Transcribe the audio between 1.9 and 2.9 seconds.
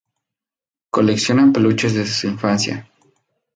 desde su infancia.